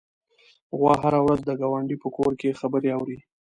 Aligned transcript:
غوا 0.77 0.93
هره 1.03 1.19
ورځ 1.25 1.41
د 1.45 1.51
ګاونډي 1.61 1.97
په 2.03 2.09
کور 2.15 2.31
کې 2.39 2.57
خبرې 2.59 2.89
اوري. 2.97 3.17